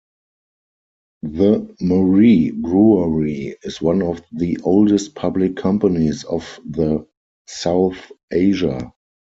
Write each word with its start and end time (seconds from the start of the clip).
The 1.21 1.75
Murree 1.79 2.49
Brewery 2.59 3.55
is 3.61 3.83
one 3.83 4.01
of 4.01 4.19
the 4.31 4.57
oldest 4.63 5.13
public 5.13 5.55
companies 5.55 6.23
of 6.23 6.59
the 6.67 7.05
South 7.45 8.11
Asia. 8.33 8.91